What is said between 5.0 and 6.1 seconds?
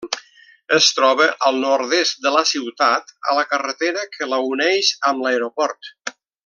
amb l'aeroport.